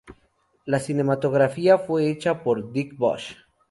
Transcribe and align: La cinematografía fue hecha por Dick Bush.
La 0.65 0.79
cinematografía 0.79 1.77
fue 1.77 2.09
hecha 2.09 2.41
por 2.41 2.71
Dick 2.73 2.97
Bush. 2.97 3.35